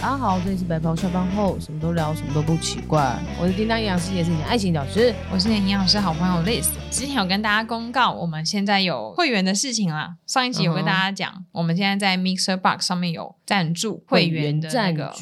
[0.00, 3.18] 大家好，这里是白袍下班后，什么都聊，什么都不奇怪。
[3.40, 5.12] 我是叮当营养师，也是你的爱情导师。
[5.32, 6.68] 我是你的营养师好朋友 Liz。
[6.88, 10.14] 之前有跟大家公告，我们现在有会员的事情啦。
[10.24, 15.12] 上一集有跟大家讲，我们现在在 Mixer Box 上面有赞助会员的那个，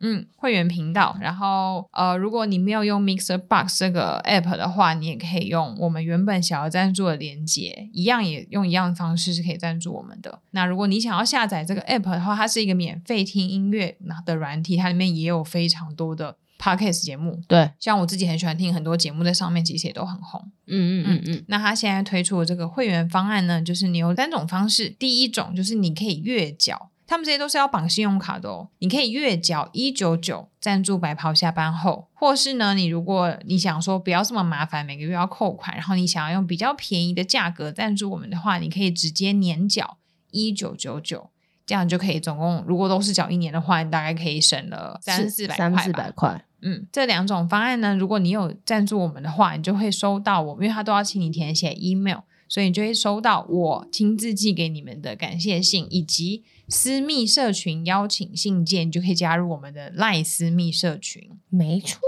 [0.00, 1.16] 嗯，会员频道。
[1.20, 10.40] 然后呃，如果你没有用 Mixer Box 这个 App 的话，你也可以用我们原本想要赞助的连接，一样也用一样的方式是可以赞助我们的。
[10.50, 17.42] 那如果你想要下载这个 App 的话，它是一个免费听音乐的软体，它里面也有非常多的 Podcast 节目。
[17.46, 20.40] 对，像我自己很喜欢听很多节目，在上面其实也都很红。
[20.66, 21.44] 嗯嗯嗯嗯。
[21.48, 24.88] 那他现在推出的这个会员方案呢，就是你有三种方式。
[24.88, 28.68] 第一种就是你可以月缴，他们这些都是要绑信用卡的哦。
[28.78, 39.98] 你可以月缴一九九赞助白袍下班后，或是呢，你如果你想说不要这么麻烦，每个月要扣款，然后你想要用比较便宜的价格赞助我们的话，你可以直接年缴
[40.30, 41.30] 一九九九。
[41.64, 45.56] 这样就可以，总共如果都是缴一年的话，你大概可以省了三四百块。
[45.56, 46.44] 三四百块。
[46.62, 61.30] 嗯，这两种方案呢，如果你有赞助我们的话，你就会收到我们，因为他都要请你填写 email，所以你就会收到我亲自寄给你们的感谢信，以及私密社群邀请信件，你就可以加入我们的赖私密社群。
[61.48, 61.98] 没错。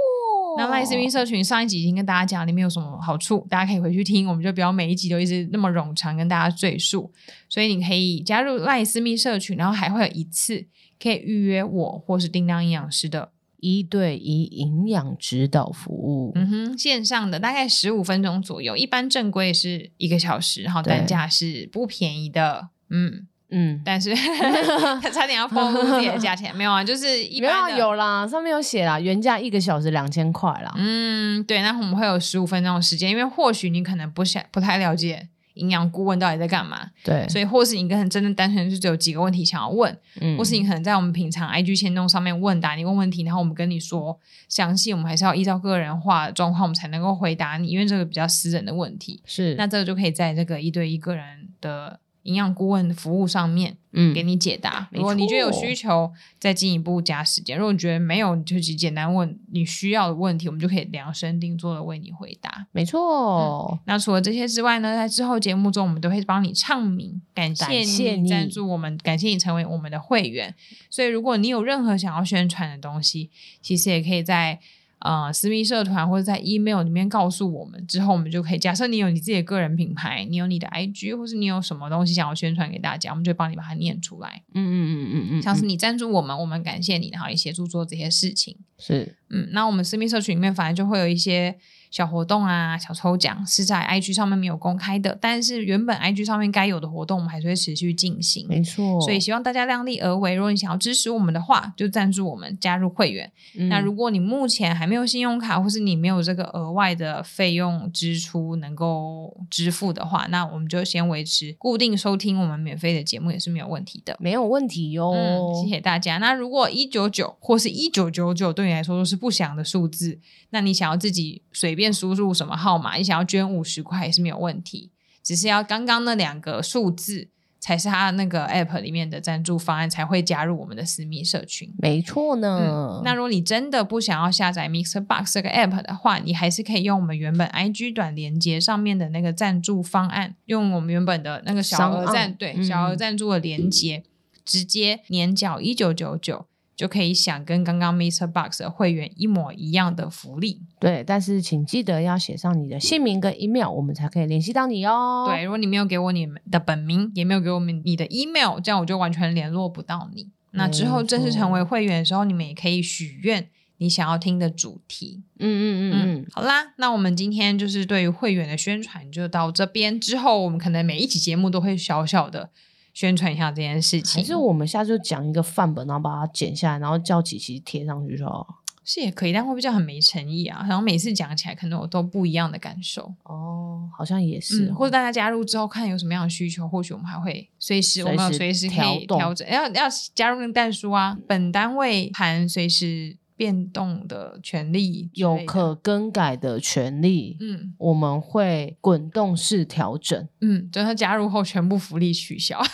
[0.57, 4.27] 那赖私密社群上一集已经跟大家讲里面有什么好处，大家可以回去听。
[4.27, 7.13] 我们就不要每一集都一直那么冗长跟大家赘述，
[7.49, 10.67] 所以你可以加入赖私密社群，然后还会有一次
[11.01, 16.33] 可以预约我或是叮当营养师的一对一营养指导服务。
[16.35, 22.69] 嗯哼，线上的大概十五分钟左右，一般正规是一个小时，然后单价是不便宜的。
[22.91, 23.27] 嗯。
[23.51, 24.15] 嗯，但是
[25.01, 30.71] 他差点要暴露自己的价钱，没有啊，就是一般没有有啦，上面有写啦，原价一个小时两千块啦。
[30.77, 52.01] 嗯，对，那我们会有十五分钟的时间，因为或许你可能不想不太了解营养顾问到底在干嘛，对，所以或是你可能真的单纯就只有几个问题想要问，嗯，或是你可能在我们平常 IG 签动上面问答，你问问题，然后我们跟你说详细，我们还是要依照个人化的状况，我们才能够回答你，因为这个比较私人的问题，是，那这个就可以在这个一对一个人的。
[52.29, 54.87] 营养顾问服务上面，嗯，给你解答。
[54.93, 57.57] 如果你觉得有需求，再进一步加时间。
[57.57, 62.67] 如果你觉得没有，你就去简单问你需要的问题，我们就可以量身定做的为你回答。
[62.73, 63.71] 没错。
[63.73, 67.81] 嗯，那除了这些之外呢，在之后节目中，我们都会帮你唱名，感谢
[68.17, 70.55] 你赞助我们，感谢你成为我们的会员。
[70.91, 73.31] 所以，如果你有任何想要宣传的东西，
[73.63, 74.61] 其实也可以在。
[75.01, 78.59] 呃，私密社团或者在 email 里面告诉我们，之后我们就可以。
[78.59, 84.43] 假设你有你自己的个人品牌，你有你的 IG，或是你有什么东西想要宣传给大家，我们就会帮你把它念出来。
[84.55, 88.57] 嗯嗯嗯嗯嗯，像是你赞助我们，我们感谢你，然后也协助做这些事情。
[88.79, 91.59] 是，嗯，那我们私密社群里面反而就会有一些。
[91.91, 98.47] 小活动啊，小抽奖是在 IG 上面没有公开的，但是原本 IG 上面该有的活动，我们还是会持续进行。
[98.49, 100.35] 没错，所以希望大家量力而为。
[100.35, 103.31] 如果你想要支持我们的话，就赞助我们，加入会员。
[103.57, 115.55] 嗯、那如果你目前还没有信用卡，或是你没有这个额外的费用支出能够支付的话，那我们就先维持固定收听我们免费的节目也是没有问题的，没有问题哟、嗯。
[115.63, 116.19] 谢谢大家。
[116.19, 120.19] 那如果一九九或是一九九九对你来说都是不祥的数字，
[120.51, 124.91] 那你想要自己随便输入什么号码，你想要捐五十块也是没有问题，
[125.23, 127.29] 只是要刚刚那两个数字
[127.61, 131.75] 才是他那个 app 里面的赞助方案才会加入我们的私密社群。
[131.79, 133.03] 没错呢、嗯。
[133.05, 144.05] 那如果你真的不想要下载 Mixer Box 这个 app 的话，你还是可以用我们原本 IG 短连接上面的那个赞助方案，用我们原本的那个小额赞对、嗯、小额赞助的连接，
[144.45, 146.47] 直接年缴一九九九。
[146.79, 150.63] 就可以享跟刚刚 Mixer Box 的会员一模一样的福利。
[150.79, 155.27] 对，但是请记得要写上你的姓名跟 email，我们才可以联系到你哦。
[155.29, 160.29] 对，如果你没有给我你们的本名，也没有给我们你的 email，这样我就完全联络不到你。
[160.53, 165.25] 那之后正式成为会员的时候，你们也可以许愿你想要听的主题。
[165.41, 170.01] 嗯嗯嗯嗯，好啦，那我们今天就是对于会员的宣传就到这边。
[170.01, 172.51] 之后我们可能每一期节目都会小小的。
[172.99, 178.45] 宣传一下这件事情，其实我们下次就讲一个范本，然后把它剪下来，然后叫琪琪贴上去就好。
[178.83, 180.67] 是也可以，但会不会很没诚意啊？
[180.69, 183.15] 然后每次讲起来可能我都不一样的感受。
[183.23, 184.75] 哦，好像也是、哦嗯。
[184.75, 189.49] 或者大家加入之后看有什么样的需求，或许我们还会随时，我们有随时可以调整。
[189.49, 189.85] 要要
[190.17, 197.37] 加入那个蛋书啊，本单位含随时变动的权利，有可更改的权利。
[197.41, 200.29] 嗯，我们会滚动式调整。
[200.41, 202.61] 嗯，等他加入后，全部福利取消。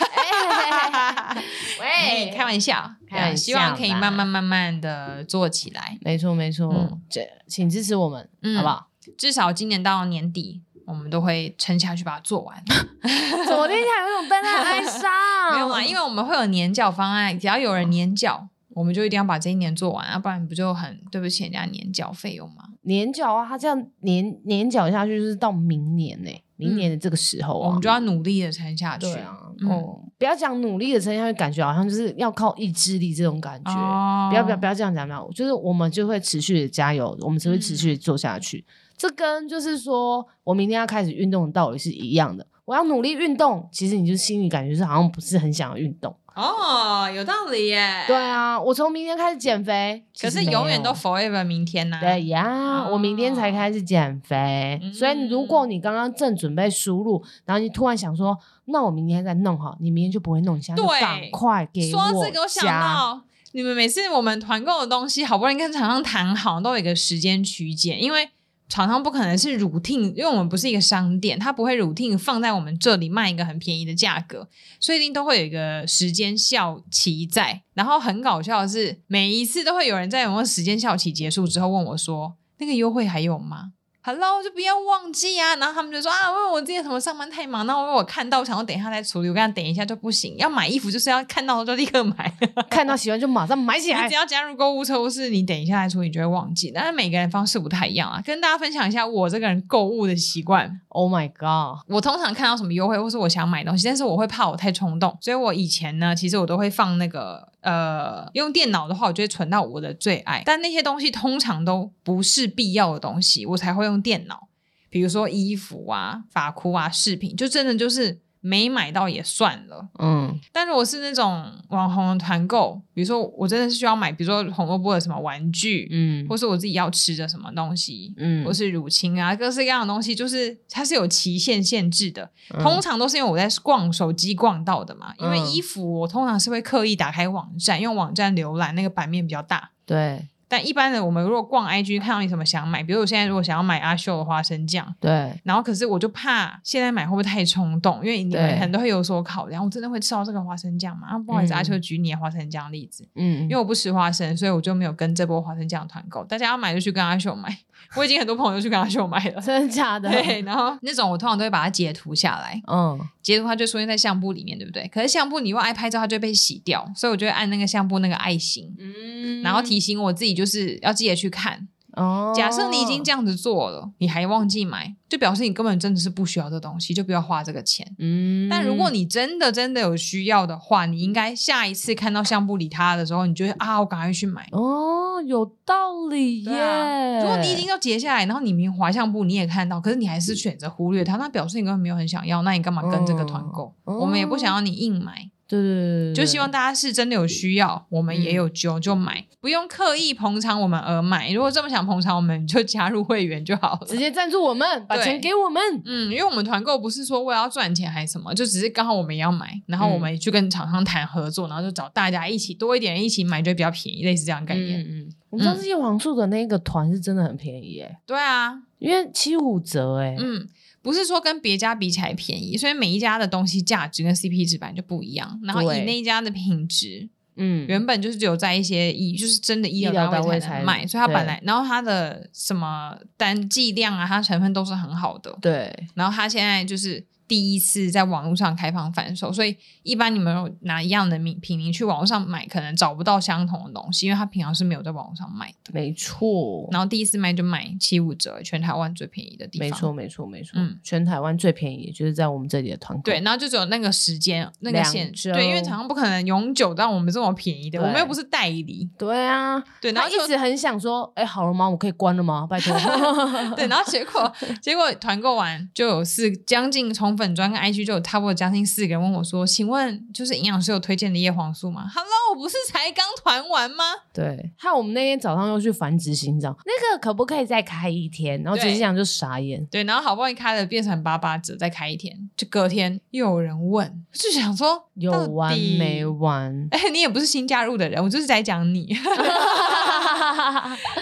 [1.80, 5.98] 喂，开玩笑，开玩笑，希望可以慢慢慢慢的做起来。
[6.00, 8.88] 没错，没错，这、嗯、请支持我们，嗯、好不好？
[9.18, 12.64] 至少今年到年底，我们都会撑下去把它做完。
[12.64, 15.10] 昨天还有种笨蛋哀伤，
[15.52, 22.64] 没有啊，因为我们会有年缴方案，只要有人年缴，我们就一定要把这一年做完要，不然不就很对不起人家年缴费用吗？
[22.82, 29.06] 年缴啊，他这样年年缴下去就是到明年呢、欸，明年的这个时候、啊嗯，我们就要努力的撑下去。
[29.06, 33.72] 对啊，嗯、哦，不要讲努力的撑下去，感觉好像就是要靠意志力这种感觉。
[33.72, 38.58] 哦、不要不要不要这样讲，不要，就是我们就会持续的加油，我们只会持续的做下去。
[38.58, 42.46] 嗯、这跟就是说我明天要开始运动的道理是一样的。
[42.66, 46.14] 我要努力运动，其实你就心里感觉是好像不是很想要运动。
[46.34, 48.04] 哦，有道理耶。
[48.06, 52.00] 对啊，我从明天开始减肥，可是永远都 forever 明天呐、啊。
[52.00, 58.36] 对呀，哦、我明天才开始减肥，嗯、所以如果你刚刚正准备输入，然后你突然想说，
[58.66, 61.98] 那我明天再弄好，你明天就不会弄，现在就赶快给我。
[61.98, 63.22] 说这个，我想到
[63.52, 68.28] 你们每次我们团购的东西，好不容易跟厂商谈好，都有一个时间区间，因为。
[68.68, 74.48] 厂商不可能是 routine，因为我们不是一个商店，他不会 routine 放在我们这里卖一个很便宜的价格，
[74.80, 77.62] 所以一定都会有一个时间效期在。
[77.74, 83.72] 然后很搞笑的是，每一次都会有人在有没有时间效期结束之后问我说：“那个优惠还有吗？”
[84.06, 85.56] Hello，就不要忘记啊！
[85.56, 90.36] 然后他们就说啊，因为我今天什么上班太忙，然后因为我看到，我想要等一下再处理，我跟他等一下就不行。
[90.36, 92.30] 要买衣服就是要看到就立刻买，
[92.68, 94.02] 看到喜欢就马上买起来。
[94.02, 96.70] 你只要加入购物车，或是你等一下再处理，你就会忘记。
[96.70, 100.82] 但是每个人方式不太一样啊，跟大家分享一下我这个人购物的习惯。
[100.88, 101.82] Oh my god！
[101.88, 107.48] 我通常看到什么优惠，或是我想买东西，但是我会怕我太冲动，所以我以前呢，其实我都会放那个。
[107.64, 110.42] 呃，用电脑的话，我就会存到我的最爱。
[110.44, 114.48] 但那些东西通常都不是必要的东西，我才会用电脑。
[114.90, 118.20] 比如说衣服啊、发箍啊、饰品，就真的就是。
[118.46, 140.28] 没买到也算了，嗯，但如果是那种网红的团购，比如说我真的是需要买，比如说红萝卜的什么玩具，嗯，或是我自己要吃的什么东西，嗯，或是乳清啊，各式各样的东西，就是它是有期限限制的，嗯、通常都是因为我在逛手机逛到的嘛，因为衣服我通常是会刻意打开网站，用网站浏览那个版面比较大，对。
[140.48, 151.08] 但一般的，我们如果逛 IG 看到你什么想买，比如我现在如果想要买阿秀的花生酱，对，然后可是我就怕现在买会不会太冲动，因为你们可能都会有所考量，我真的会吃到这个花生酱吗？
[151.08, 157.58] 啊，不好意思，嗯、阿秀举你的花生酱例子，嗯，因为我不吃花生，所以我就没有跟这波花生酱团购，大家要买就去跟阿秀买。
[157.96, 160.08] 我已经很多朋友去跟他秀买了，真的假的？
[160.12, 164.88] 对，然后那种我通常都会把它截图下来，嗯，截图它就出现在相簿里面，对不对？
[164.88, 171.68] 可是相簿你如果爱拍照，它就会被洗掉，所以我就会按那个相簿那个爱心，嗯，然后提醒我自己就是要记得去看。
[171.96, 177.86] 哦，假设你已经这样子做了，你还忘记买，就表示你根本真的是不需要这东西，就不要花这个钱。
[177.98, 184.48] 嗯，但如果你真的真的有需要的话，你应该下一次看到相簿里它的时候，你就会啊，我赶快去买。
[184.52, 185.74] 哦，有道
[186.10, 186.60] 理耶。
[186.60, 193.74] 啊，如果你已经要截下来，然后你明滑相簿你也看到，可是你还是选择忽略它，那表示你根本没有很想要，那你干嘛跟这个团购？
[193.84, 195.30] 哦，我们也不想要你硬买。
[195.62, 201.30] 对对对，就希望大家是真的有需要，我们也有就就买，嗯、不用刻意捧场我们而买。
[201.32, 205.62] 如果这么想捧场我们，就加入会员就好了，直接赞助我们，把钱给我们。
[205.84, 214.80] 嗯，因为我们团购不是说为了要赚钱还是什么，就只是刚好我们也要买，然后我们去跟厂商谈合作，然后就找大家一起多一点人一起买，就比较便宜，类似这样的概念。
[214.80, 217.96] 嗯嗯，我上次叶黄素的那个团是真的很便宜耶。
[218.06, 220.16] 对啊，因为七五折哎。
[220.18, 220.48] 嗯。
[220.84, 225.40] 不是说跟别家比起来便宜，所以每一家的东西价值跟 CP 值本来就不一样。
[225.42, 235.36] 然后以那一家的品质，嗯，原本就是只有在一些医，就是真的医疗单位才能卖，所以它本来，然后它的什么单剂量啊，它成分都是很好的。
[235.40, 237.04] 对，然后它现在就是。
[237.26, 245.72] 第一次在网络上开放贩售，所以一般你们拿一样的名品名去网络上买，可能找不到相同的东西，因为它平常是没有在网络上卖的。
[245.72, 246.68] 没错。
[246.70, 249.68] 然后第一次卖就卖七五折，全台湾最便宜的地方。
[249.68, 250.52] 没错，没错，没错。
[250.56, 253.02] 嗯，全台湾最便宜就是在我们这里的团购。
[253.04, 255.32] 对，然后就只有那个时间那个限制。
[255.32, 258.88] 对，因为厂商不可能永久让我们这么便宜的，我们又不是代理。
[258.98, 259.62] 对啊。
[259.80, 261.68] 对，然后一直很想说，哎，好了吗？
[261.68, 262.46] 我可以关了吗？
[262.48, 262.74] 拜托。
[263.56, 267.94] 对，然后结果结果团购完就有四将近从粉专跟 IG 就。
[267.94, 273.84] 有差不多将近四个人问我说：“请问，就是营养师有推荐的叶黄素吗？”Hello，我不是才刚团完吗？
[274.12, 278.42] 对，害我们那天早上又去繁殖心脏，那个可不可以再开一天？
[278.42, 279.64] 然后执行长就傻眼。
[279.66, 286.66] 对，然后好不容易开了，变成八八折，再开一天，就隔天又有人问，就想说有完没完？
[286.72, 288.88] 哎， 你也不是新加入的人，我就是在讲你。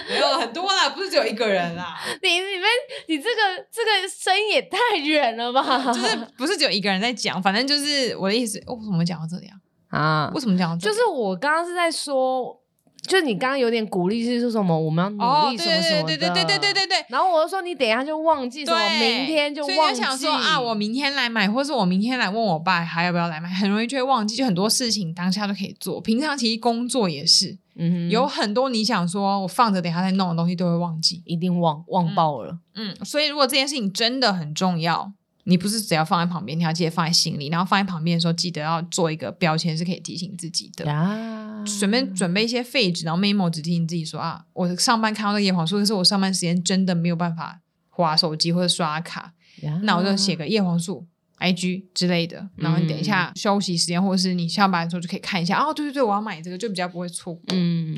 [0.09, 1.97] 没有很多啦，不是只有一个人啦。
[2.21, 2.67] 你你们
[3.07, 5.63] 你这个这个声也太远了吧？
[5.91, 6.02] 就是
[6.37, 8.57] 不是只有一个人在讲，反正就是我的意思。
[8.67, 9.55] 为什么讲到这里啊？
[9.89, 10.95] 啊，为什么讲到这里？
[10.95, 12.59] 就是我刚刚是在说，
[13.05, 17.05] 就就你刚刚有点鼓励是说什么我们要努力什么什么的，对对对对对对对。
[17.09, 19.75] 然后我就说你等一下就忘记什么，明天就忘记。
[19.75, 24.35] 所以就想说啊，我明天来买，或是我明天来问我爸还要不要来买，很容易就会忘记。
[24.35, 32.57] 就很多事情当下都可以做，平常其实工作也是，嗯，有很多你想说我放着等下再弄的东西都会忘记，一定忘忘爆了。
[32.73, 35.11] 嗯，所以如果这件事情真的很重要。
[35.45, 40.91] 你不是只要放在旁边，你要记得放在心里，然后放在旁边的时候，记得要做一个标签，是可以提醒自己的。
[40.91, 51.05] 啊，准备准备一些废纸，然后 memo 只提醒自己说啊，我上班看到那个叶黄素，可是我上班时间真的没有办法划手机或者刷卡，呀那我就写个叶黄素
[51.39, 55.59] IG 之类的，然后你等一下休息时间，或者是你下班的时候就可以看一下。
[55.59, 57.43] 哦，对对对，我要买这个，就比较不会错过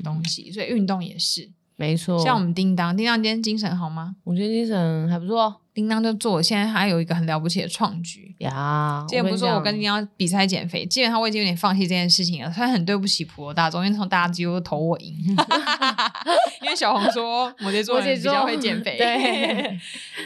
[0.03, 0.49] 东西。
[0.49, 1.47] 嗯、所以运动也是
[1.77, 2.17] 没错。
[2.23, 4.15] 像我们叮当，叮当今天精神好吗？
[4.23, 5.61] 我觉得精神还不错。
[5.73, 9.05] 叮当就做，现在还有一个很了不起的创举呀！
[9.09, 12.49] 之前不是说我跟叮当比赛减肥，基本上我已经有点放弃这件事情了。
[12.49, 15.13] 虽然很对不起普罗大众，因为从大家几乎都投我赢，
[16.63, 19.77] 因为小红说摩羯座人比较会减肥， 对，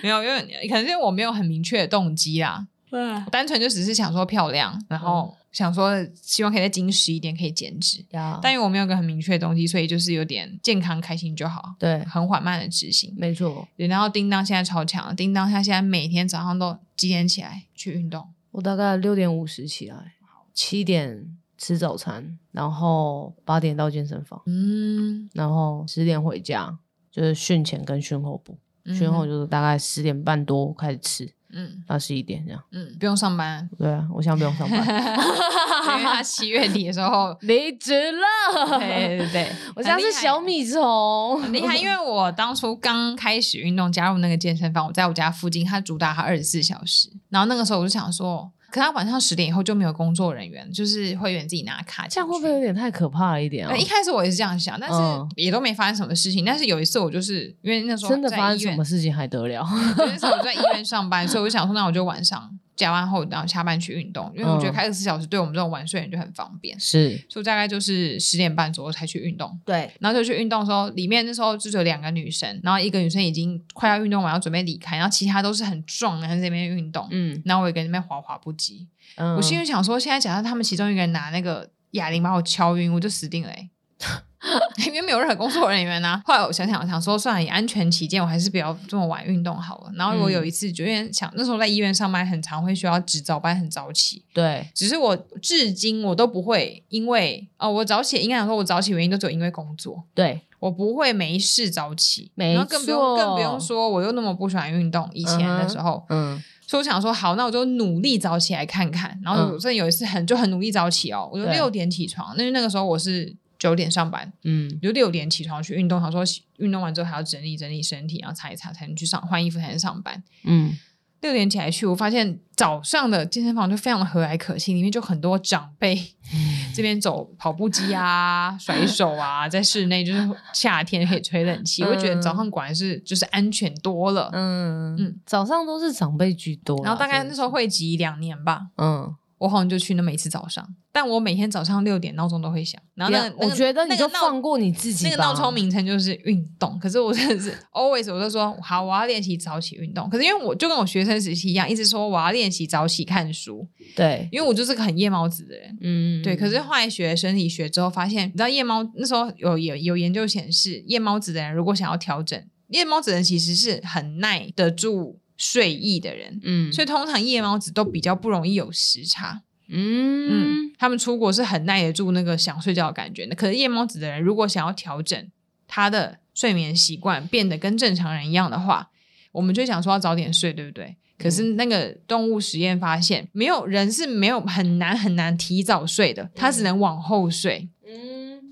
[0.04, 5.36] 没有，因为可能是因为我没有很明确的动机啦，嗯，单纯就只是想说漂亮，然后。
[5.52, 8.06] 想说希望可以再精实一点，可以减脂。
[8.12, 8.40] Yeah.
[8.42, 11.76] 但因为我没有个很明确的东西，所以就是有点健康开心就好。
[11.80, 13.14] 对，很缓慢的执行。
[13.18, 13.68] 没错。
[13.76, 18.28] 然后叮当现在超强，叮当他现在每天早上都几点起来去运动？
[18.52, 20.14] 我大概六点五十起来，
[20.54, 26.78] 七点吃早餐，然后八点到健身房，嗯，然后十点回家，
[27.12, 28.58] 就是训前跟训后补。
[28.86, 31.34] 训、嗯、后就是大概十点半多开始吃。
[31.52, 32.62] 嗯，到十一点这样。
[32.72, 33.68] 嗯，不用上班。
[33.76, 34.80] 对啊，我现在不用上班，
[35.90, 38.78] 因为他七月底的时候 离职了。
[38.78, 41.76] 对对对， 我现在是小米虫，很厉害。
[41.76, 47.10] 因为我当初刚开始运动，加入那个健身房，我在我家附近，它主打它二十四小时。
[47.30, 48.52] 然后那个时候我就想说。
[48.72, 52.08] 可他晚上十点以后就没有工作人员，就是会员自己拿卡。
[52.08, 53.76] 这样会不会有点太可怕了一点啊？
[53.76, 54.96] 一开始我也是这样想，但是
[55.36, 56.46] 也都没发生什么事情。
[56.46, 59.66] 但是有一次我就是因为那时候真的发生什么事情还得了？
[59.98, 62.50] 那时候我在医院上班，所以我想说，那我就晚上。
[62.80, 66.80] 加班后，然后下班去运动，因为我觉得开二十四小时对我们这种晚睡人就很方便。
[66.80, 69.60] 是，所以大概就是十点半左右才去运动。
[69.66, 77.06] 对，然后就去运动的时候，里面那时候就只有两个女生，然后一个女生已经快要运动完，要准备离开，然后其他都是很壮的在那边运动。
[77.12, 78.88] 嗯，然后我也跟那边滑滑步机。
[79.18, 83.70] 嗯，我心里想说，现在假设他们其中一个人拿那个哑铃把我敲晕，我就死定了欸。
[84.88, 86.22] 因为没有任何工作人员啊。
[86.26, 89.92] 后来我想想，想说算了，以安全起见，我还是不要这么晚运动好了。
[89.96, 94.24] 然后我有一次就因为想，那时候在医院上班，很常会需要值早班，很早起。
[94.34, 100.04] 对，只是我至今我都不会因为哦，我早起应该想说，我早起原因都只有因为工作。
[100.14, 105.10] 对，我不会没事早起，没，然后更不用更不用说，我又那么不喜欢运动。
[105.14, 109.20] 以前的时候，嗯，嗯，所以我想说，好，那我就努力早起来看看。
[109.22, 113.36] 然后我真的有一次很就很努力早起哦，我就六点起床，那那个时候我是。
[113.60, 116.24] 九点上班，嗯，就六点起床去运动，想说
[116.58, 120.78] 运动完之后还要整理整理身体，然后擦一擦才能去上换衣服才能上班，嗯，
[121.20, 125.94] 六点起来去，我发现早上的健身房就非常的和蔼可亲，里面就很多长辈，
[126.34, 134.96] 嗯、这边走跑步机啊、甩手啊，在室内就是夏天可以吹冷气， 我就觉得早上果然是就是安全多了，嗯。
[134.98, 139.14] 嗯，早上都是长辈居多，然后大概那时候会集两年吧，嗯。
[139.40, 142.80] 我好像就去那么一次早上，但我每天早上六点闹钟都会响。
[142.94, 145.06] 然后那个，我觉得你就放过你自己。
[145.06, 150.10] 那个闹钟名称就是运动，可是我真的是 always 我就说好，我要练习早起运动。
[150.10, 153.66] 可是因为我就跟我学生时期一样，一直说我要练习早起看书。
[153.96, 155.78] 对，因为我就是个很夜猫子的人。
[155.82, 156.36] 嗯，对。
[156.36, 166.40] 可是后来学生理学之后，发现你知道夜猫那时候有有有研究显示，夜猫子的人如果想要调整，夜猫子的人其实是很耐得住睡意的人。
[166.44, 169.42] 嗯，所以通常夜猫子都比较不容易有时差。
[169.70, 173.36] 嗯嗯，他们出国是很耐得住那个想睡觉的感觉的。
[173.36, 175.28] 可是夜猫子的人，如果想要调整
[175.68, 178.90] 他的睡眠习惯，变得跟正常人一样的话，
[179.32, 180.96] 我们就想说要早点睡，对不对？
[181.18, 187.70] 可是那个动物实验发现，没有人是没有很难很难提早睡的，他只能往后睡。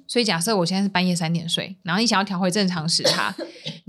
[0.07, 3.35] 嗯，所以假设我现在是半夜三点睡，然后你想要调回正常时差。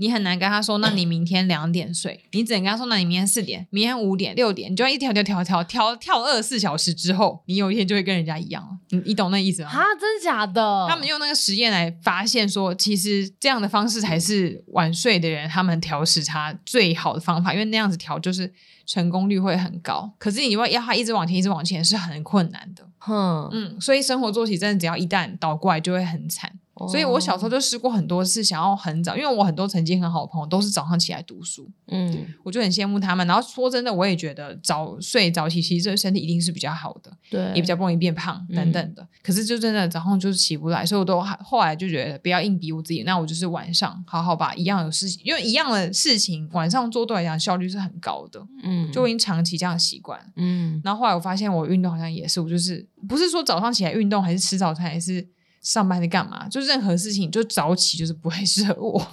[0.01, 8.69] 你很难跟他说，那你明天两点睡，你只能跟他说，那你明天四点，明天五点、六点，你就要一调调调调调跳二十四小时之后，你有一天就会跟人家一样了。
[8.91, 9.69] 你你懂那意思吗？
[9.69, 10.87] 啊，真的假的？
[10.89, 18.53] 他们用那个实验来发现说，其实这样的方式才是晚睡的人他们调时差最好的方法，因为那样子调就是
[18.89, 20.11] 成功率会很高。
[20.17, 22.83] 可是你要要他一直往前，一直往前是很困难的。
[22.97, 26.51] 哼，嗯，所以生活作息真的只要一旦倒过来，就会很惨。
[26.87, 33.25] 所以我小时候就试过很多次，想要很早，因为我很多成绩很好的朋友都是早上起来读书，嗯，我就很羡慕他们。
[33.27, 39.01] 然后说真的，我也觉得早睡早起，其实这个身体一定是比较好的，对，也比较不容易变胖等等的。
[39.01, 50.79] 嗯、可是就真的早上就是起不来，所以我都后来就觉得不要硬逼我自己，那我就是晚上好好把一样的事情，因为一样的事情晚上做对来讲效率是很高的，嗯，就已经长期这样习惯，嗯。
[50.83, 55.27] 然后后来我发现我运动好像也是，我就是不是说早上起来运动，还是吃早餐，还是。
[55.61, 56.47] 上班在干嘛？
[56.47, 59.05] 就任何事情，就早起就是不会 适合我。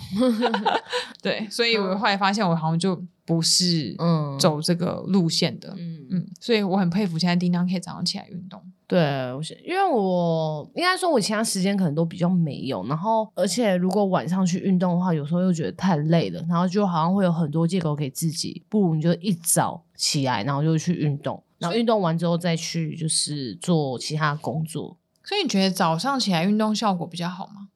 [1.22, 5.74] 对，所以我后来发现，我好像就不是嗯走这个路线的。
[5.76, 8.62] 嗯嗯，所以我很佩服现在叮当可以早上起来运动。
[8.88, 9.00] 对，
[9.34, 12.86] 我是因为我应该说，我其他时间可能都比较没有。
[12.86, 18.62] 然后，而且如果晚上去运动的话，有时候又觉得太累了，然后就好像会有很多借口给自己。
[18.68, 24.96] 不如你就一早起来，然后就去运动，然后运动完之后再去就是做其他工作。
[25.26, 27.68] 所以你觉得早上起来运动效果比较好吗？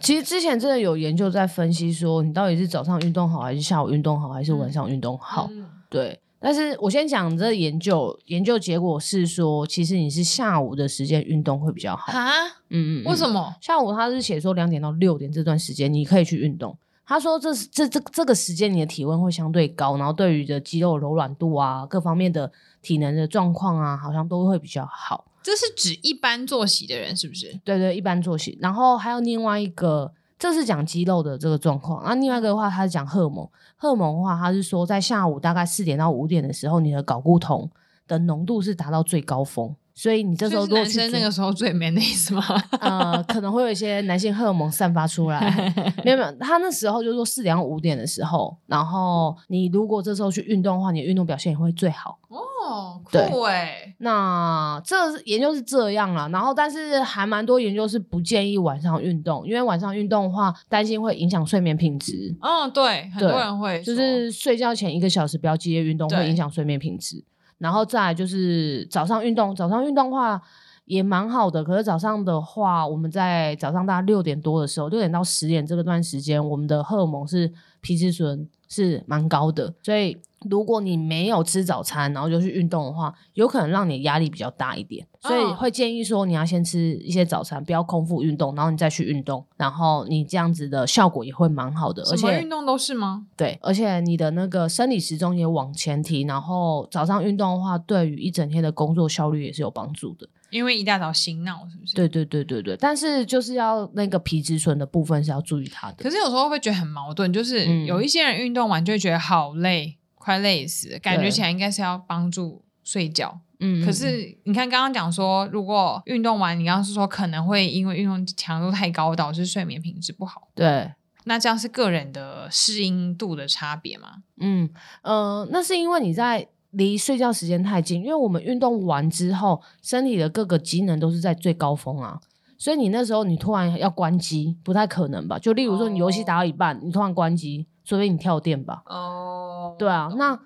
[0.00, 5.46] 其实之前真的有研究在分析说，你到底是早上运动好，还是下午运动好，还是晚上运动好？
[5.52, 6.18] 嗯、对。
[6.38, 12.30] 但是我先讲这研究，研究结果是说，其实你是下午的时间运动会比较好啊。
[12.70, 13.04] 嗯嗯。
[13.04, 13.54] 为什么？
[13.60, 16.76] 下午他是写说两点到六点这段时间你可以去运动。
[17.06, 22.52] 他说这是这这这个时间你的体温会相对高，然后对于的肌肉柔软度啊，各方面的
[22.86, 25.24] 体能的状况啊，好像都会比较好。
[25.42, 27.52] 这是指一般作息的人是不是？
[27.64, 28.56] 对对，一般作息。
[28.62, 32.00] 然后还有另外一个，这是讲肌肉的这个状况。
[32.04, 33.48] 那另外一个的话，他是讲荷尔蒙。
[33.76, 37.68] 荷尔蒙的话，他是说在下午大概四点到五点的时候，你的睾固酮
[38.06, 39.74] 的浓度是达到最高峰。
[39.98, 42.44] 所以你这时候男生那个时候最 man 的意思吗？
[42.80, 45.40] 呃，可能会有一些男性荷尔蒙散发出来。
[46.04, 52.18] 没有没有，他那时候就是说四点到五点的时候，然后你如果这时候去运动的话，你的运动表现也会最好。
[52.28, 53.94] 哦，酷哎！
[53.98, 62.36] 那这研究是这样了，然后但是还蛮多研究是不建议晚上运动，因为晚上运动的话，担心会影响睡眠品质。
[62.42, 67.24] 嗯，对，很多人会就是睡觉前一个小时不要激烈运动，会影响睡眠品质。
[67.58, 70.40] 然后再就是早上运动，早上运动话
[70.84, 71.64] 也蛮好的。
[71.64, 80.16] 可是早上的话，我们在早上大概六点多的时候，六点到十点这个段时间，我们的荷尔蒙是皮质醇是蛮高的，所以。
[80.50, 92.02] 如果你没有吃早餐，然后就去运动的话，有可能让你压力比较大一点，所以会建议说你要先吃一些早餐，不要空腹运动，然后你再去运动，然后你这样子的效果也会蛮好的。
[92.02, 93.26] 而且运动都是吗？
[93.34, 100.28] 对，而且你的那个生理时钟也往前提，然后早上运动的话，对于一整天的工作效率也是有帮助的。
[100.56, 101.94] 因为一大早醒脑，是不是？
[101.94, 106.02] 对对对对对，但是就是要那个皮质醇的部分是要注意它的。
[106.02, 109.98] 可是有时候会觉得很矛盾，就是有一些人运动完就会觉得好累。
[110.14, 113.42] 快累死，感觉起来应该是要帮助睡觉。
[113.60, 120.48] 嗯，可是你看刚刚讲说，如果运动完，你刚刚是说可能会因为运动强度太高导致睡眠品质不好。
[120.52, 120.92] 对，
[121.26, 124.24] 那这样是个人的适应度的差别吗？
[124.40, 124.68] 嗯
[125.02, 132.20] 呃，那是因为你在离睡觉时间太近，因为我们运动完之后，身体的各个机能都是在最高峰啊，
[132.56, 135.38] 所以你那时候你突然要关机，不太可能吧？
[135.38, 137.66] 就例如说你游戏打到一半，哦、你突然关机。
[137.88, 140.36] 除非你跳电吧，哦，对啊，那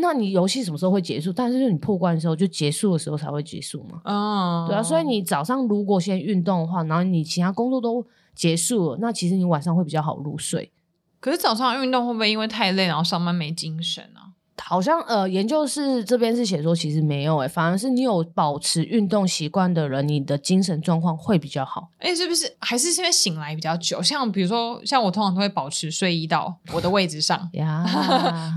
[0.00, 1.32] 那你游戏什么时候会结束？
[1.32, 10.70] 但是就你破关的时候，就结束的时候才会结束嘛，哦，对啊，所以你早上如果先运动的话，然后你其他工作都结束了，那其实你晚上会比较好入睡。
[11.18, 14.33] 可是早上运动会不会因为太累，然后上班没精神啊？
[14.62, 21.90] 好像呃，研究室这边是写说，其实没有诶、欸，反而是你有保持运动习惯的人，你的精神状况会比较好。
[21.98, 22.50] 哎、欸，是不是？
[22.60, 24.02] 还是因为醒来比较久？
[24.02, 27.84] 像比如说，像我通常都会保持睡意到我的位置上 呀，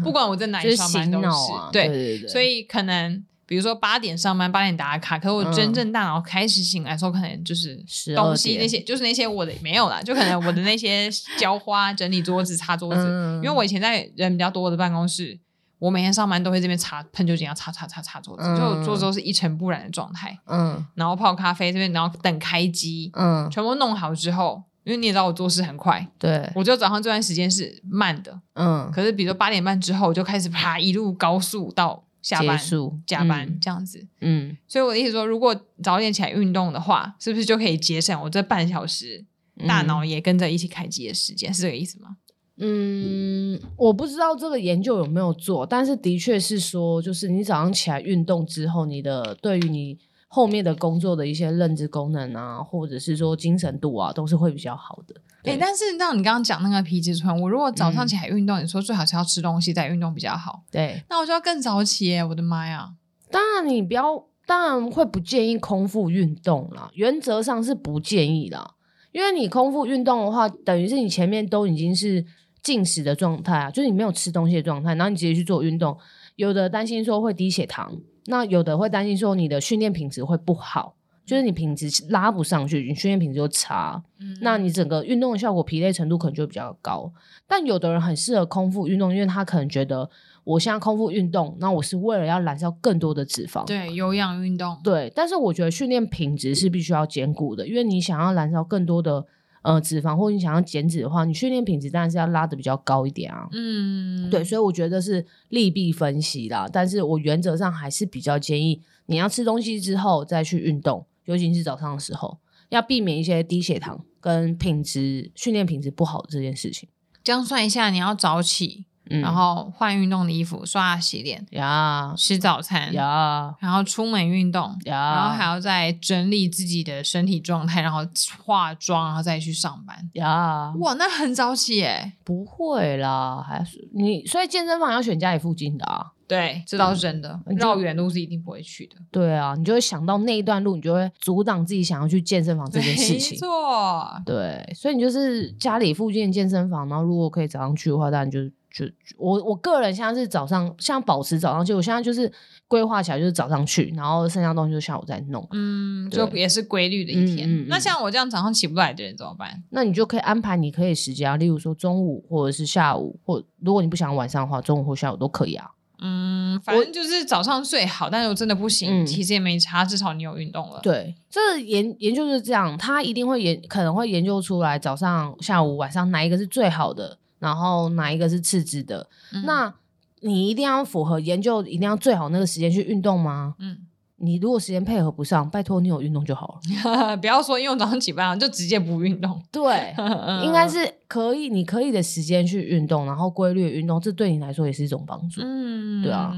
[0.04, 1.26] 不管我在哪里上班都是。
[1.26, 2.30] 是啊、对，对对对。
[2.30, 7.84] 所以可能比如说八点上班，八点打卡，可我真正大脑开始醒来的时候，可能就是
[8.16, 13.02] 东西那些，就是那些我的没有啦，就可能我的那些 浇花、整理桌子、擦桌子。
[13.04, 15.40] 嗯、因为我以前在人比较多的办公室。
[15.80, 20.38] 我每天上班都会这边擦喷酒精，要擦擦擦擦桌子，嗯、就桌子都是一尘不染的状态。
[20.46, 32.60] 嗯，然后泡咖啡这边，然后等开机，嗯，全部弄好之后，因为你也知道我做事很快，对，我就早上这段时间是慢的，嗯，可是比如说八点半之后，我就开始啪一路高速到下班
[33.06, 39.26] 加班、嗯、这样子，嗯，所以我的意思说，如果早点起来运动的话，是不是就可以节省我这半小时
[39.68, 41.52] 大脑也跟着一起开机的时间？
[41.52, 42.18] 嗯、是这个意思吗？
[42.60, 55.16] 嗯，我不知道这个研究有没有做，但是的确是说，就是你早上起来运动之后，你的对于你后面的工作的一些认知功能啊，或者是说精神度啊，都是会比较好的。
[55.44, 60.64] 诶、欸，但是让你刚刚讲那个皮质醇，我如果早上起来运动，嗯、你说最好是要吃东西再运动比较好。
[60.72, 62.24] 对，那我就要更早起耶！
[62.24, 62.94] 我的妈呀！
[63.30, 68.74] 当然你不要，当然会不建议空腹运动啦，原则上是不建议啦。
[69.14, 72.26] 因为你空腹运动的话，等于是你前面都已经是
[72.68, 75.98] 进食的状态啊，就是你没有吃东西的状态，然后你直接去做运动，
[76.36, 80.96] 有的担心说会低血糖，那有的会担心说你的训练品质会不好。
[81.26, 87.12] 就是你品质拉不上去，你训练品质就差，嗯、那你整个运动的效果、疲累程度可能就比较高。
[87.46, 90.10] 但有的人很适合空腹运动，因为他可能觉得
[90.46, 94.78] 我现在空腹运动，那我是为了要燃烧更多的脂肪，对，有氧运动。
[94.82, 99.26] 对，但是我觉得训练品质是必须要兼顾的，因为你想要燃烧更多的
[99.68, 103.50] 呃脂肪，或者你想要减脂的话，你训练品质当然是要拉的比较高一点啊。
[103.52, 106.70] 嗯，对，所以我觉得是利弊分析啦。
[106.72, 111.06] 但是我原则上还是比较建议你要吃东西之后再去运动。
[111.26, 112.38] 尤其是早上的时候，
[112.70, 116.88] 要避免一些低血糖跟品质训练品质不好的这件事情。
[117.22, 128.00] 这样算一下，你要早起，嗯、然后换运动的衣服，刷牙洗脸，呀，吃早餐，呀，然后出门运动，呀，然后还要再整理自己的身体状态，然后
[128.44, 132.14] 化妆，然后再去上班，呀，哇，那很早起耶？
[132.24, 136.12] 不会啦，还是你，所以健身房要选家里附近的啊。
[136.28, 137.40] 对，这倒是真的。
[137.56, 138.98] 绕远路是一定不会去的。
[139.12, 143.32] 对啊，你就会想到那一段路，你就会阻挡自己想要去健身房这件事情。
[143.32, 148.40] 没错，对，所以你就是家里附近的健身房，然后如果可以早上去的话，当然就
[148.78, 148.86] 就
[149.18, 152.32] 我我个人现在是早上，像保持早上去，我现在就是
[152.68, 155.48] 规划起来就是早上去，然后剩下东西就下午再弄。
[155.52, 157.50] 嗯，就也是规律的一天。
[157.50, 159.64] 嗯嗯嗯、那像我这样早上起不来的人怎么办？
[159.72, 165.72] 那你就可以安排你可以时间啊，例如说中午或者是下午，或如果你不想晚上的话，中午或下午都可以啊。
[166.00, 170.80] 嗯，反正就是早上最好，但是我真的不行，嗯、其实也没差，至少你有运动了。
[170.84, 179.10] 对，这个研研究是这样，他一定会研，可能会研究出来早上、下午、晚上哪一个是最好的，然后哪一个是次之的。
[179.34, 179.74] 嗯、那
[180.22, 183.56] 你一定要符合研究，一定要最好那个时间去运动吗？
[183.60, 183.78] 嗯。
[184.20, 187.16] 你如果时间配合不上，拜托你有运动就好了。
[187.22, 189.40] 不要说因为早上起不来就直接不运动。
[189.52, 189.94] 对，
[190.44, 195.42] 应该是可以，你可以的时间去运动，然后规律运动，这对你来说也是一种帮助。
[195.44, 196.34] 嗯，对啊。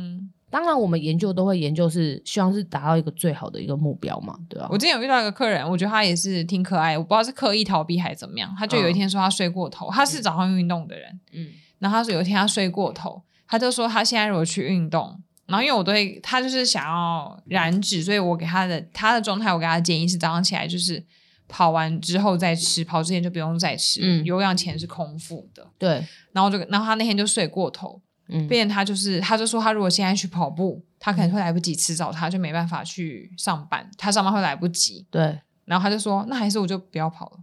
[0.49, 4.67] 当然，我们研究都会研究是希望是达到一个最好的一个目标嘛，对啊。
[4.71, 8.53] 我之前有遇到一个客人，我觉得他也是挺可爱，我不知道是刻意逃避还是怎么样。
[8.57, 15.21] 他就有一天说他睡过头，嗯、他是早上运动的人，嗯，然后他说有一天他睡过头，他就说他现在如果去运动。
[15.45, 21.03] 然后因为我对他就是想要燃脂，所以我给他的他的状态，我给他的建议是早上起来就是
[21.47, 26.05] 跑完之后再吃，跑之前就不用再吃，嗯，有氧前是空腹的，对。
[26.33, 35.39] 然后就然后他那天就睡过头，嗯，变他就是他就说他如果现在去跑步，他可能会来不及吃早餐，他就没办法去上班，他上班会来不及，对。
[35.69, 37.37] 然后他就说：“那还是我就不要跑了。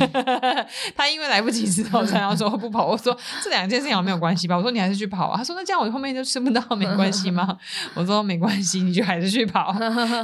[0.00, 2.86] 嗯 ”他因为来不及吃早餐，然后说不跑。
[2.86, 7.58] 我说：“这两件事情好像没有关系吧？”我说：“你还是去跑啊。”他说：“那这样我后面就吃不到，没关系吗？”
[7.94, 9.74] 我说：“没关系，你就还是去跑。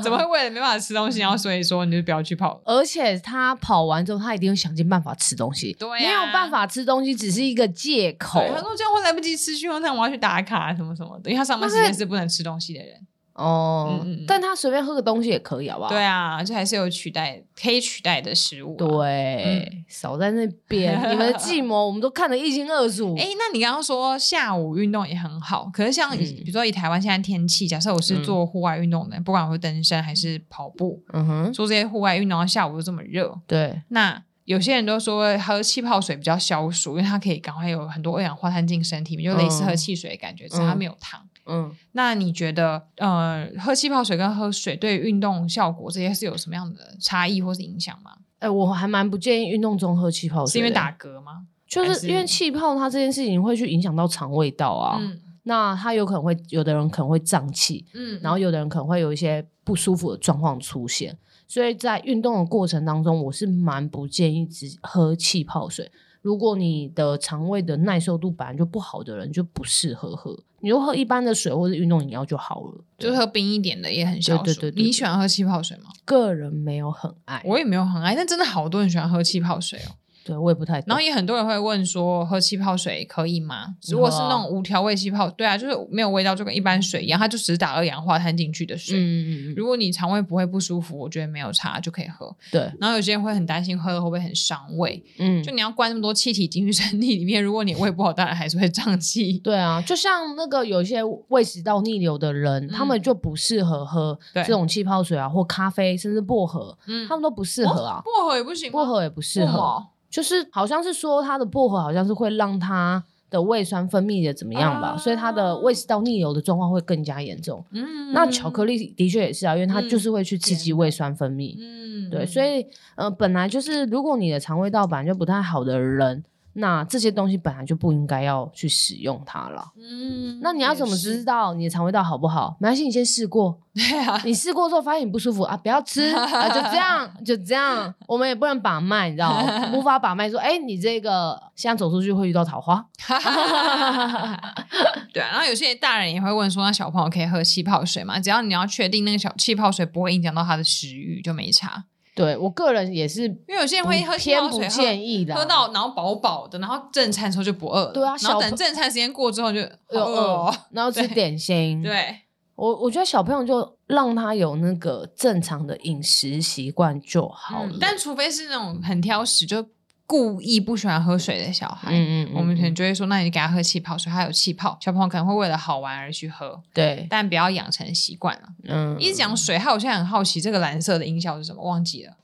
[0.00, 2.60] 怎么会为了没办法吃东西，然后所以说你就不要去跑？
[2.64, 5.72] 而且他跑完之后，他一定会想尽办法吃东西。
[5.76, 8.46] 对、啊，没有办法吃东西只是一个借口。
[8.46, 12.94] 他说：“这样会来不及吃，去用餐我要去打卡什么什么的，因为他上班时间是不能吃东西的人。”
[13.40, 15.90] 哦，嗯、但他随便喝个东西也可以，好不好？
[15.90, 18.76] 对啊，就还是有取代可以取代的食物、啊。
[18.76, 23.16] 对，嗯、少在那边，你们的计谋我们都看得一清二楚。
[23.18, 41.20] 哎，那你刚刚说下午运动也很好，可是像、嗯、比如说以台湾现在天气，假设我是做户外运动的，嗯、不管我是登山还是跑步，嗯哼，做这些户外运动，下午又这么热，对，那有些人都说喝气泡水比较消暑，因为它可以赶快有很多二氧化碳进身体就类似喝汽水的感觉，只是它没有糖。
[41.50, 48.12] 嗯，那你觉得，呃，喝气泡水跟喝水对运动效果这些是有什么样的差异或是影响吗？
[48.38, 51.46] 哎、欸，我还蛮不建议运动中喝气泡水，是因为打嗝吗？
[51.66, 65.92] 就是因为气泡它这件事情会去影响到肠胃道啊，嗯、那它有可能会有的人可能会胀气，嗯，然后有的人可能会有一些不舒服的状况出现，所以在运动的过程当中，我是蛮不建议只喝气泡水。
[66.22, 70.38] 如果你的肠胃的耐受度本来就不好的人，就不适合喝。
[70.62, 74.44] 你就喝一般的水或者运动饮料就好了，就喝冰一点的也很消暑。
[74.44, 75.85] 对对对对，你喜欢喝气泡水吗？
[76.04, 79.96] 个人没有很爱，我也没有很爱，但真的好多人喜欢喝气泡水哦。
[80.30, 80.84] 对，我也不太懂。
[80.86, 83.74] 然后也很多人会问说，喝气泡水可以吗？
[83.88, 88.96] 如果是那种无调味气泡，对啊，就是没有味道，就跟一般水一样，它就只是打二氧化碳进去的水。
[88.96, 92.32] 嗯，如果你肠胃不会不舒服，我觉得没有差就可以喝。
[92.52, 92.70] 对。
[92.78, 95.02] 然后有些人会很担心喝了会不会很伤胃。
[95.18, 95.42] 嗯。
[95.42, 99.38] 就你要灌那么多气体进去身体里面，如果你胃不好，当然还是会胀气。
[99.40, 108.02] 对啊，就像那个有些胃食道逆流的人，他们就不适合喝这种气泡水啊，或咖啡，甚至薄荷，嗯，他们都不适合啊。
[108.04, 109.84] 薄荷也不行，薄荷也不适合。
[110.10, 117.64] 就是好像是说它的薄荷好像是会让它的胃酸分泌的怎么样吧，啊、所以它的胃食道逆流的状况会更加严重。
[117.70, 121.54] 嗯，那巧克力的确也是啊，因为它就是会去刺激胃酸分泌。
[121.58, 126.24] 嗯，对，所以呃，本来就是如果你的肠胃道本来就不太好的人。
[126.54, 129.72] 那这些东西本来就不应该要去使用它了。
[129.76, 132.56] 嗯，那你要怎么知道你的肠胃道好不好？
[132.60, 133.60] 没关系，你先试过。
[133.72, 137.94] 对啊，你试过之后发现你不舒服啊，不要吃啊，就这样，就这样。
[138.08, 139.70] 我们也不能把脉，你知道吗？
[139.72, 142.84] 无法把脉说，哎、欸，你这个现在走出去会遇到桃花。
[145.12, 148.18] 对啊，然后有些大人也会问说，那小朋友可以喝气泡水吗？
[148.18, 151.84] 只要你要确定那个小气泡水不会影响到他的食欲，就没差。
[152.20, 157.87] 对我个人也是，因为有些人会喝偏不建议的，喝到然后饱饱的，然后正餐的时候就不饿。
[157.92, 161.83] 对啊，然后等正餐时间过之后就又饿，然后吃点心。
[161.83, 162.14] 对，
[162.56, 169.64] 我我觉得小朋友就让他有那个正常的饮食习惯就好了，但除非是那种很挑食就。
[170.10, 178.48] 故意不喜欢喝水的小孩，嗯嗯，嗯，我们可能就会说，那你给他喝气泡水，他有气泡，小朋友可能会为了好玩而去喝，对，但不要养成习惯了。
[178.64, 181.62] 嗯，一直讲水，害我现在很好奇，这个蓝色的音效是什么？
[181.62, 182.14] 忘记了，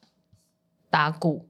[0.90, 1.49] 打鼓。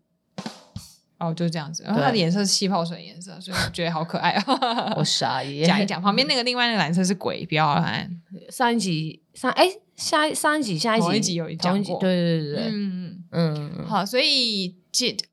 [1.18, 4.92] 哦，就是这样子，然后它的颜色是气泡水颜色，所以我觉得好可爱啊。
[4.98, 8.10] 我傻耶，讲一讲，旁边那个另外那个蓝色是鬼，不要看。
[8.50, 13.05] 上一集上哎，下上一集下一集，有一集有讲过，对对对对，嗯
[13.36, 14.74] 嗯，好，所以。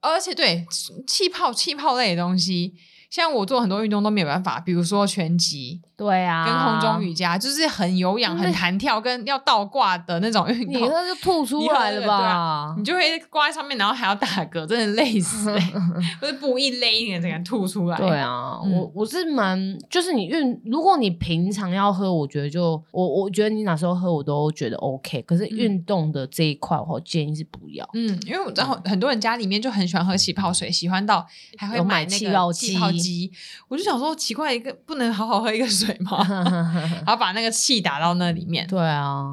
[0.02, 0.68] 而且对
[1.08, 2.74] 气泡气泡类的东西，
[3.10, 5.80] 像我做很多运动都没有办法，比如说拳击。
[6.04, 12.16] 对啊，跟空中瑜伽就是很有氧、很弹跳，跟要倒挂的那种运动，你那就吐出来了吧？
[12.18, 15.74] 啊、你就会挂在上面，然后还要打嗝，真的累死、欸！
[16.20, 17.98] 不是不一勒一点，整个吐出来。
[17.98, 25.22] 对啊，嗯、我我是蛮，就是你运，如果你平常要喝，我觉得就我我觉得你哪时候喝我都觉得 OK。
[25.22, 27.90] 可是运动的这一块，我建议是不要。
[27.94, 31.26] 嗯，因为我知道很多人家里面就很喜欢喝气泡水，喜欢到
[31.58, 33.32] 还会买那个气泡机。
[33.70, 35.93] 我就想说，奇怪，一个不能好好喝一个水。
[36.06, 38.66] 然后把那个气打到那里面。
[38.68, 39.24] 对啊，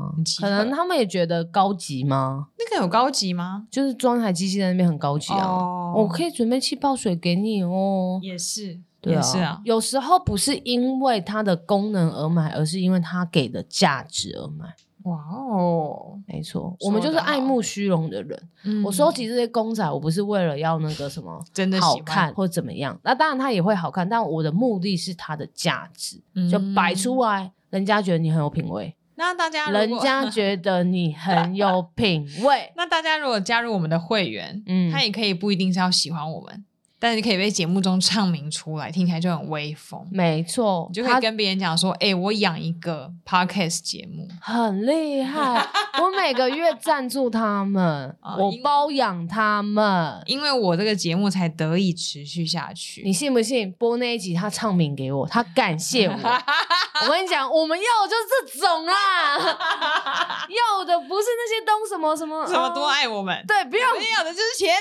[0.40, 2.48] 可能他们也觉得高级吗？
[2.58, 3.66] 那个有高级吗？
[3.70, 5.46] 就是装台机器在那边很高级啊。
[5.46, 8.18] 哦，我可以准备气泡水给你哦。
[8.22, 9.60] 也是，对啊，也是啊。
[9.64, 14.74] 有时候不是因为它的功能而买，而是因为它给的价值而买。
[15.04, 18.38] 哇哦，没错，我们就是爱慕虚荣的人。
[18.64, 22.98] 嗯、我收集这些公仔，我不是为了要那个什么 真的好看或怎么样。
[23.02, 28.94] 那当然它也会好看，但我的目的是它的价值，嗯、就摆出来，人家觉得你很有品味。
[29.16, 32.72] 那大家，人家觉得你很有品味。
[32.76, 36.64] 那大家如果加入我们的会员，嗯，他也可以不一定是要喜欢我们。
[37.00, 40.06] 但是你可以被节目中唱名出来，听起来就很威风。
[40.12, 45.66] 没错，你就可以跟别人讲说：“哎、欸，我养一个 podcast 节目，很厉害。
[46.00, 53.02] 我每个月赞助他们，我包养他们，因为我这个节目才得以持续下去。
[53.02, 53.72] 你信不信？
[53.72, 56.14] 播那一集他唱名给我，他感谢我。
[57.06, 59.38] 我跟你讲，我们要的就是这种啦，
[60.50, 64.74] 要的不是那些东什么什么什么多爱我们，对，不要，我们要的就是钱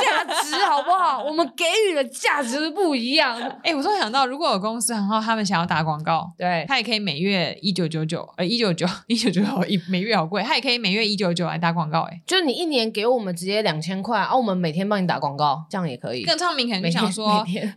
[0.00, 1.22] 价值，好不好？
[1.24, 1.46] 我们。
[1.56, 3.40] 给予的价值不一样。
[3.40, 12.02] 哎、欸，我突然想到，如果有公司然后，他们想要打广告，对，他也可以每月一九九九，呃，一九九一九九九一每月好贵，他也可以每月一九九来打广告。
[12.02, 16.24] 哎，就是你一年给我们直接两千块，啊，我们每天帮你打广告，这样也可以。
[16.24, 17.26] 更聪明，可能就想说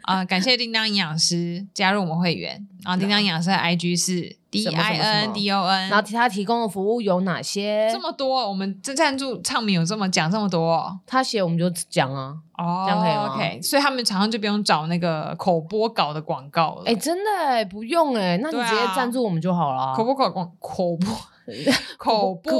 [0.02, 4.40] 啊、呃，感谢叮当营养师加入我们会员，然后叮当营养师的 IG 是。
[4.52, 7.88] D I N D O N，然后其他提供的服务有哪些？
[7.94, 16.84] 这么多，我们这赞助唱名有这么讲这么多，他写我们就讲啊，哦，这样可以吗？OK，所以他们常常就不用找那个口播稿的广告了。
[16.88, 19.94] 哎，真的哎，不用哎，那你直接赞助我们就好了。
[19.96, 21.16] 口播稿广口播
[22.00, 22.52] 口播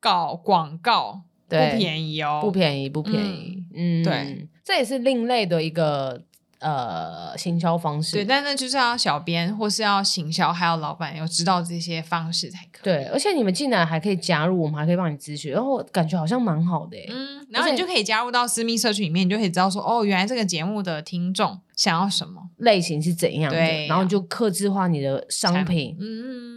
[0.00, 6.22] 稿广告不便宜哦，不便宜不便宜，嗯，对，这也是另类的一个。
[6.60, 12.82] 呃，行销方式对，但那就是要小编或是要行销，还有老板要知道这些方式才可以。
[12.82, 16.96] 对，而且你们进来还可以加入，我们还可以帮你咨询，然后感觉好像蛮好的。
[17.08, 25.96] 嗯，然后你就可以加入到私密社群里面，你就可以知道说，哦，原来这个节目的听众想要什么类型是怎样的，对然后你就克制化你的商品。
[26.00, 26.47] 嗯。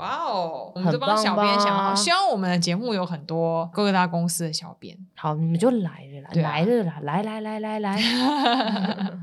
[0.00, 4.96] 哇哦，我们这帮小编想好，希望我们的节目有很多各个大公司的小编。
[5.14, 8.00] 好，你们就来了啦，来了啦，来来来来来。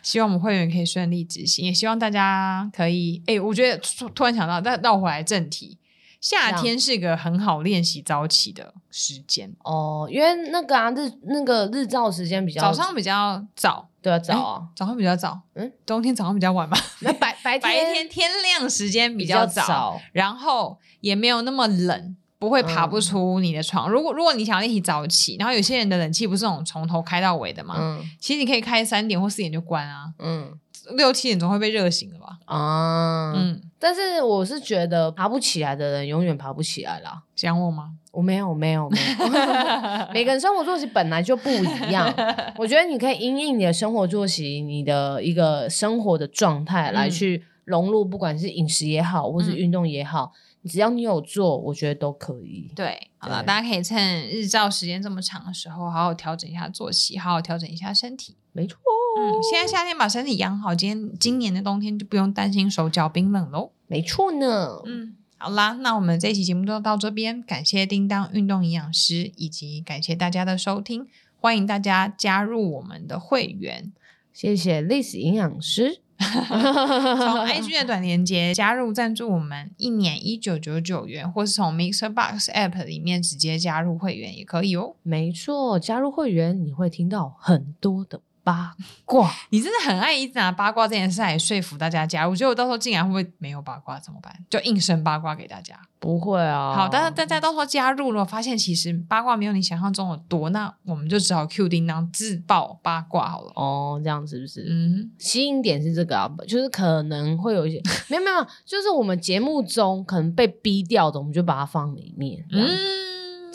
[0.00, 3.20] 希望我们会员可以顺利执行，也希望大家可以。
[3.26, 3.76] 哎，我觉得
[4.14, 5.76] 突然想到，再绕回来正题。
[6.20, 9.52] 夏天是个很好练习早起的时间。
[9.64, 16.76] 哦，因为那个啊日那个日照时间比较早上比较早，对啊早啊，早上比较早，嗯，冬天早上比较晚吧？
[17.00, 23.88] 那白 白白天天亮时间比较早，然后也没有那么冷，不会爬不出你的床。
[23.88, 30.52] 嗯、如果如果你想要一起早起，然后有些人的冷气不是那种从头开到尾的嘛，嗯，其实你可以开三点或四点就关啊，嗯，
[30.96, 32.38] 六七点钟会被热醒了吧？
[32.46, 37.22] 啊，嗯，但是我是觉得爬不起来的人永远爬不起来啦。
[37.34, 37.90] 讲我吗？
[38.12, 40.08] 我没有，我没有，我没有。
[40.12, 41.62] 每个人生活作息本来就不一
[41.92, 42.12] 样，
[42.56, 50.32] 我觉得你可以因应你的生活作息，你的一个生活的状态来去融入，不管是饮食也好，或是运动也好。
[50.34, 52.70] 嗯只要你有做，我觉得都可以。
[52.74, 58.36] 对，好了，大家可以趁日照时间这么长的时候，好好调整一下作息，好好调整一下身体。
[58.52, 58.78] 没错，
[59.18, 63.70] 嗯，现在夏天把身体养好，今天今年的冬天就不用担心手脚冰冷喽。
[63.86, 71.06] 没错呢，嗯，好啦，那我们这期节目就到这边，感谢叮当运动营养师，以及感谢大家的收听，
[71.40, 73.92] 欢迎大家加入我们的会员，
[74.32, 76.00] 谢谢 Liz 营养师。
[76.48, 84.96] 从 IG 的短连接加入赞助我们，一年一九九九元，或是从 Mixer Box App 里面直接加入会员也可以哦。
[85.02, 88.20] 没错，加入会员你会听到很多的。
[88.48, 92.30] 八卦， 你真的很爱一直拿八卦这件事来说服大家加入。
[92.30, 94.34] 我觉得我到时候竟然会不会没有八卦怎么办？
[94.48, 95.78] 就硬生八卦给大家？
[96.00, 96.74] 不会啊。
[96.74, 103.52] 好，但是大家到时候加入了，发现其实八卦没有你想象中的多，那我们就只好 Q 叮当自爆八卦好了。
[103.54, 104.64] 哦，这样是不是？
[104.66, 112.46] 嗯，吸引点是这个啊，就是可能会有一些 没有没有，就是我们节目中可能被逼掉的，我们就把它放里面。
[112.50, 113.07] 嗯。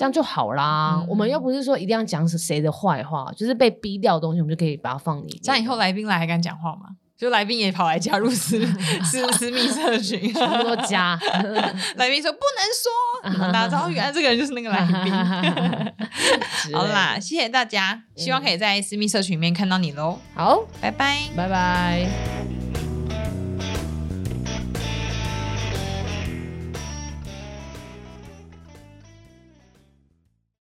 [0.04, 5.40] 这样就好啦，嗯、我们又不是说一定要讲是谁的坏话，就是被逼掉的东西，我们就可以把它放里面。
[5.42, 6.90] 这样以后来宾来还敢讲话吗？
[7.18, 8.60] 就来宾也跑来加入私
[9.06, 11.18] 私私密社群，全部都加。
[11.96, 15.14] 来宾说不能说， 哪知道原来这个人就是那个来宾。
[16.74, 20.20] 好啦，谢谢大家，希望可以在私密社群里面看到你喽。
[20.36, 22.53] 好，拜拜，拜拜。